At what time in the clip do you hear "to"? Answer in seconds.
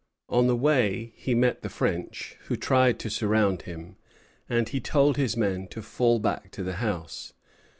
2.97-3.09, 5.67-5.83, 6.53-6.63